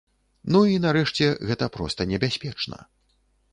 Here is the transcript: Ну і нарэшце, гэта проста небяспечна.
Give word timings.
Ну 0.55 0.61
і 0.75 0.79
нарэшце, 0.85 1.29
гэта 1.51 1.69
проста 1.77 2.01
небяспечна. 2.15 2.83